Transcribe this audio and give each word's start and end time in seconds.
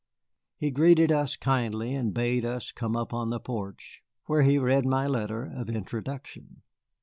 He 0.57 0.71
greeted 0.71 1.11
us 1.11 1.35
kindly 1.37 1.93
and 1.93 2.11
bade 2.11 2.43
us 2.43 2.71
come 2.71 2.95
up 2.95 3.13
on 3.13 3.29
the 3.29 3.39
porch, 3.39 4.01
where 4.25 4.41
he 4.41 4.57
read 4.57 4.83
my 4.83 5.05
letter 5.05 5.43
of 5.45 5.69
introduction. 5.69 6.63